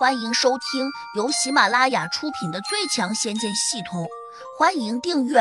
[0.00, 4.04] 欢迎收听由喜马拉雅出品的《最强仙剑系统》，
[4.58, 5.40] 欢迎订阅。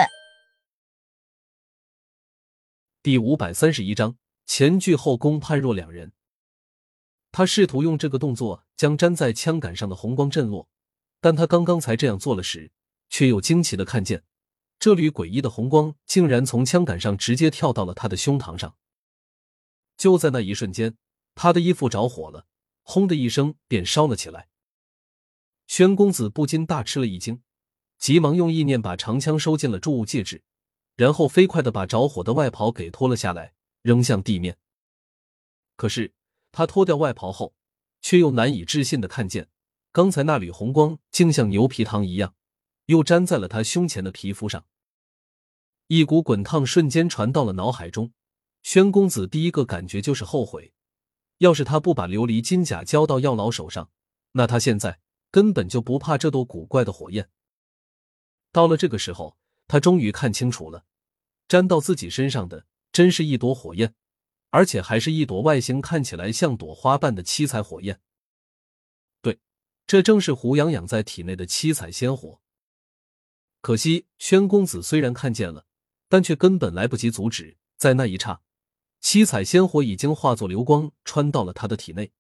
[3.02, 6.12] 第五百三十一章前倨后恭，判若两人。
[7.32, 10.68] 他试图用这个动作将粘在枪杆上的红光震落，
[11.22, 12.74] 但他刚刚才这样做了时，
[13.10, 14.26] 却又惊奇的看见，
[14.78, 18.76] 这缕诡异的红光竟然从枪杆上直接跳到了他的胸膛上。
[19.96, 20.98] 就在那一瞬间，
[21.34, 22.46] 他的衣服着火了。
[22.90, 24.48] 轰的一声，便烧了起来。
[25.68, 27.44] 宣公子不禁大吃了一惊，
[28.00, 30.42] 急忙用意念把长枪收进了注物戒指，
[30.96, 34.58] 然后飞快的把着火的外袍给脱了下来，扔向地面。
[35.76, 36.16] 可是
[36.52, 37.54] 他脱掉外袍后，
[38.02, 39.50] 却又难以置信的看见，
[39.92, 42.34] 刚才那缕红光竟像牛皮糖一样，
[42.88, 44.66] 又粘在了他胸前的皮肤上。
[45.86, 48.14] 一股滚烫瞬间传到了脑海中，
[48.64, 50.74] 宣公子第一个感觉就是后悔。
[51.40, 53.90] 要是他不把琉璃金甲交到药老手上，
[54.34, 57.30] 那他现在根本就不怕这朵古怪的火焰。
[58.52, 60.86] 到了这个时候，他终于看清楚了，
[61.48, 63.94] 粘到自己身上的真是一朵火焰，
[64.50, 68.02] 而且还是一朵外形看起来像朵花瓣的七彩火焰。
[69.22, 69.40] 对，
[69.88, 72.42] 这正是胡杨养在体内的七彩仙火。
[73.62, 75.66] 可惜宣公子虽然看见了，
[76.10, 78.42] 但却根本来不及阻止，在那一刹。
[79.02, 82.12] 七彩仙火已经化作流光，穿到了他的体内。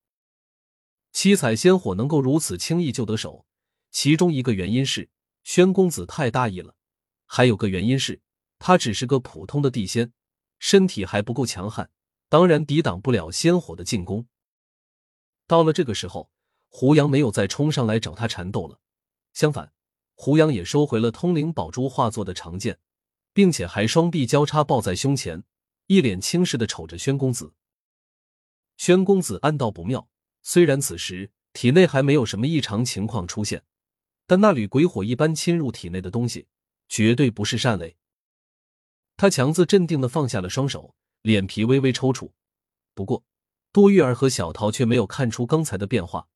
[1.11, 3.45] 七彩仙火能够如此轻易就得手，
[3.91, 5.09] 其中一个原因是
[5.43, 6.75] 宣公子太大意了，
[7.25, 8.21] 还有个原因是
[8.59, 10.13] 他只是个普通的地仙，
[10.59, 11.89] 身体还不够强悍，
[12.29, 14.27] 当然抵挡不了仙火的进攻。
[15.47, 16.29] 到了这个时候，
[16.69, 18.79] 胡杨没有再冲上来找他缠斗了，
[19.33, 19.73] 相反，
[20.13, 22.79] 胡杨也收回了通灵宝珠化作的长剑，
[23.33, 25.43] 并且还双臂交叉抱在胸前。
[25.89, 27.55] 一脸轻视的瞅着宣公子，
[28.77, 30.07] 宣公子暗道不妙。
[30.43, 33.63] 虽然此时体内还没有什么异常情况出现，
[34.27, 36.47] 但那缕鬼火一般侵入体内的东西，
[36.87, 37.97] 绝对不是善类。
[39.17, 40.93] 他强自镇定的放下了双手，
[41.23, 42.33] 脸皮微微抽搐。
[42.93, 43.23] 不过，
[43.73, 46.27] 杜玉儿和小桃却没有看出刚才的变化，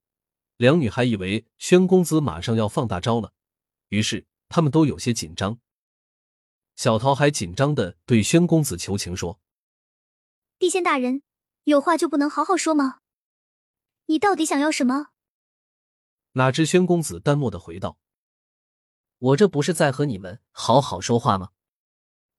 [0.57, 3.33] 两女还以为宣公子马上要放大招了，
[3.89, 5.59] 于是他们都有些紧张。
[6.75, 9.39] 小桃还紧张的对宣公子求情说。
[10.63, 11.23] 地仙大人，
[11.65, 12.99] 有话就不能好好说吗？
[14.05, 15.07] 你到底想要什么？
[16.35, 17.97] 哪知宣公子淡漠的回道
[19.19, 21.49] ：“我这不是在和你们好好说话吗？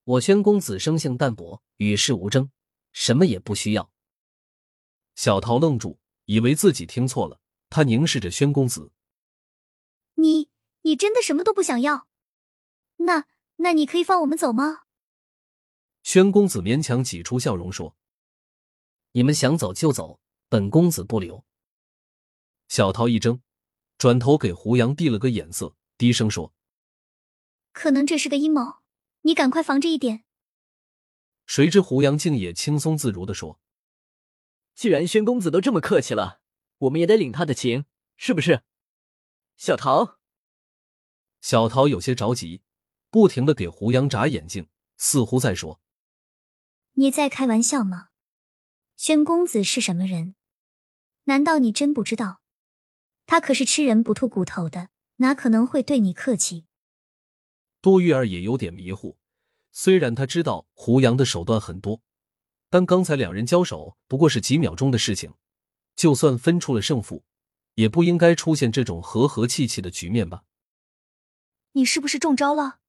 [0.05, 2.49] 我宣公子生性淡泊，与世无争，
[2.93, 3.91] 什么也不需要。”
[5.13, 8.91] 小桃愣住，以为自己听错了，他凝视着宣公子
[10.17, 10.49] ：“你，
[10.81, 12.07] 你真的什么都不想要？
[12.95, 13.27] 那，
[13.57, 14.85] 那你可以放我们走吗？”
[16.01, 17.95] 宣公子勉强挤出笑容说。
[19.15, 21.45] 你们想走就走，本公子不留。
[22.67, 23.39] 小桃一怔，
[23.97, 26.53] 转头给胡杨递了个眼色，低声说
[27.71, 28.81] ：“可能这是个阴谋，
[29.21, 30.25] 你赶快防着一点。”
[31.47, 33.61] 谁知胡杨竟也轻松自如的说
[34.75, 36.41] ：“既然宣公子都这么客气了，
[36.79, 37.85] 我们也得领他的情，
[38.17, 38.63] 是不是？”
[39.55, 40.19] 小桃，
[41.39, 42.63] 小桃有些着急，
[43.09, 45.79] 不停的给胡杨眨眼睛，似乎在说
[46.95, 48.09] ：“你在开玩笑吗？”
[48.97, 50.35] 宣公子是什么人？
[51.25, 52.41] 难道你真不知道？
[53.25, 56.65] 他可是吃人不吐骨头的，哪可能会对你客气？
[57.81, 59.17] 杜玉儿也有点迷糊。
[59.71, 62.01] 虽然他知道胡杨的手段很多，
[62.69, 65.33] 但刚才两人交手不过是几秒钟的事情，
[65.95, 67.25] 就算分出了胜负，
[67.73, 70.43] 也不应该出现这种和和气气的局面吧？
[71.73, 72.79] 你是不是中招了？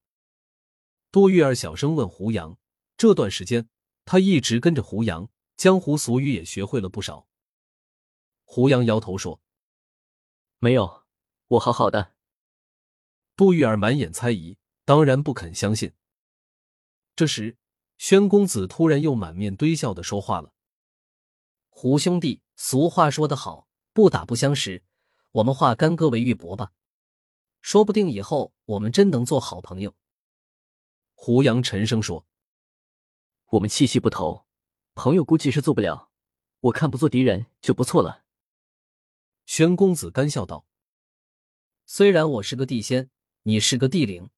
[1.11, 2.57] 杜玉儿小声问胡杨。
[2.95, 3.67] 这段时间，
[4.05, 5.29] 他一直跟着胡杨。
[5.57, 7.27] 江湖俗语也学会了不少。
[8.45, 9.41] 胡杨摇头说
[10.59, 11.03] ：“没有，
[11.47, 12.13] 我好好的。”
[13.35, 15.93] 杜玉儿满眼猜疑，当然不肯相信。
[17.15, 17.57] 这时，
[17.97, 20.53] 宣公子突然又满面堆笑的说话了
[21.69, 24.83] ：“胡兄弟，俗话说得好，不打不相识，
[25.31, 26.71] 我们化干戈为玉帛吧，
[27.61, 29.95] 说不定以后我们真能做好朋友。”
[31.15, 32.27] 胡杨沉声说
[33.49, 34.45] ：“我们气息不投。”
[34.97, 36.09] 朋友估计是做不了，
[36.59, 38.25] 我看不做敌人就不错了。
[39.45, 40.65] 宣公子干笑道
[41.85, 43.11] ：“虽然我是个地仙，
[43.43, 44.31] 你是个地灵，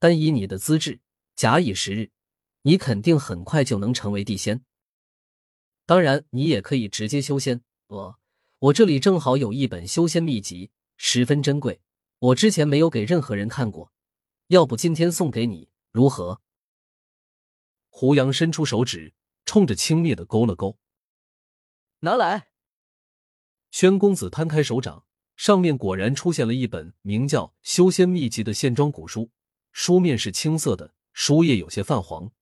[0.00, 0.98] 但以你的资质，
[1.36, 2.10] 假以时日，
[2.62, 4.64] 你肯定很快就能成为地仙。
[5.86, 7.62] 当然，你也可以直接修仙。
[7.86, 8.18] 我
[8.58, 11.80] 我这里正好有一本修仙秘籍，十分珍贵，
[12.18, 13.92] 我之前没有给任何人看过，
[14.48, 16.42] 要不今天送给你，如何？”
[17.88, 19.14] 胡杨伸出手指。
[19.52, 20.78] 冲着轻蔑的勾了勾，
[22.00, 22.48] 拿来。
[23.70, 25.04] 宣公子摊开手掌，
[25.36, 29.30] 上面果然出现了一本名叫《修仙秘籍》的线装古书，
[29.70, 32.32] 书面是青色的，书页有些泛黄。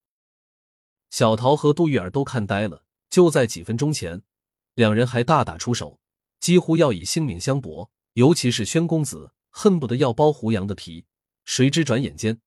[1.09, 2.85] 小桃和杜玉儿都看呆了。
[3.09, 4.23] 就在几分钟前，
[4.75, 5.99] 两人还大打出手，
[6.39, 7.91] 几乎要以性命相搏。
[8.13, 11.05] 尤其是宣公子，恨不得要剥胡杨的皮。
[11.43, 12.39] 谁知转眼间，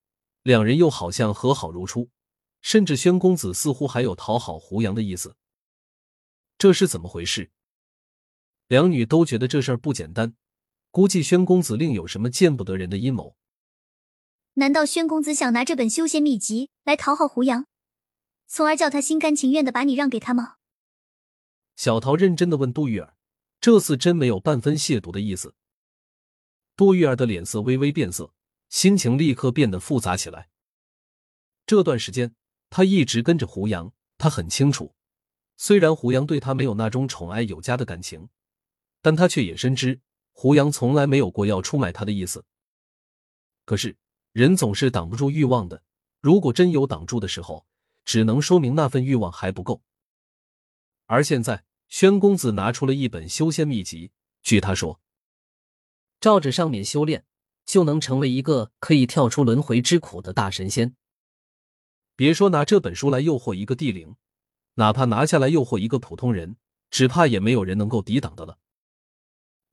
[0.42, 2.08] 两人又好像和好如初，
[2.64, 5.36] 甚至宣公子似乎还有讨好胡杨的意思。
[6.56, 7.50] 这是怎么回事？
[8.68, 10.34] 两女都觉得这事儿不简单，
[10.90, 13.36] 估计宣公子另有什么见不得人的阴谋。
[14.54, 17.66] 难道宣公子想拿这本修仙秘籍来讨好胡杨，
[18.46, 20.54] 从而叫他心甘情愿的把你让给他吗？
[21.76, 23.14] 小桃认真的问杜玉儿，
[23.60, 25.54] 这次真没有半分亵渎的意思。
[26.74, 28.32] 杜玉儿的脸色微微变色，
[28.70, 30.48] 心情立刻变得复杂起来。
[31.66, 32.34] 这段时间，
[32.76, 34.96] 他一直跟着胡杨，他很清楚，
[35.56, 38.28] 虽然胡杨对他没有那种宠爱有加的感情。
[39.00, 40.00] 但他却也深知，
[40.32, 42.44] 胡杨从来没有过要出卖他的意思。
[43.64, 43.96] 可是
[44.32, 45.84] 人总是挡不住欲望的，
[46.20, 47.64] 如果真有挡住的时候，
[48.04, 49.80] 只能说明那份欲望还不够。
[51.06, 54.10] 而现在，宣公子拿出了一本修仙秘籍，
[54.42, 55.00] 据他说，
[56.18, 57.24] 照着上面修炼，
[57.64, 60.96] 就能成为一个可以跳出轮回之苦的大神仙。
[62.16, 64.16] 别说拿这本书来诱惑一个地灵，
[64.74, 66.56] 哪怕拿下来诱惑一个普通人，
[66.90, 68.58] 只怕也没有人能够抵挡的了。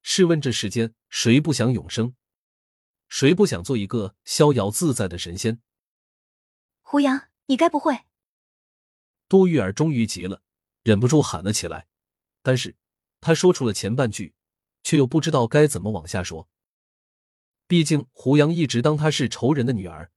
[0.01, 2.15] 试问这世间谁不想永生？
[3.07, 5.61] 谁不想做一个逍遥自在的神仙？
[6.81, 8.05] 胡杨，你该不会……
[9.29, 10.41] 杜玉儿终于急了，
[10.83, 11.87] 忍不住喊了起来。
[12.41, 12.75] 但是
[13.19, 14.33] 她说出了前半句，
[14.81, 16.49] 却又不知道该怎么往下说。
[17.67, 20.11] 毕竟胡杨一直当她是仇人的女儿，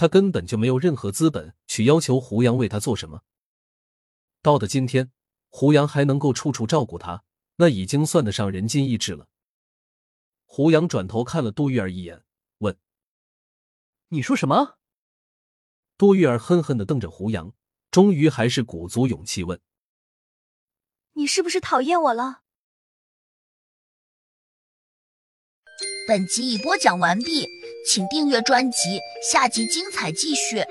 [0.00, 3.22] 他根本就没有任何资本去要求胡杨为他做什么。
[4.40, 5.12] 到的今天，
[5.50, 7.22] 胡杨还能够处处照顾他。
[7.56, 9.28] 那已经算得上人尽义志了。
[10.46, 12.24] 胡杨转头看了杜玉儿一眼，
[12.60, 12.78] 问
[14.08, 14.78] ：“你说什么？”
[15.98, 17.52] 杜玉儿恨恨的瞪着胡杨，
[17.90, 19.60] 终于还是鼓足勇气问
[21.12, 22.40] ：“你是不是讨厌我了？”
[26.08, 27.46] 本集已播讲完毕，
[27.86, 29.00] 请订阅专辑，
[29.32, 30.64] 下集精彩继续。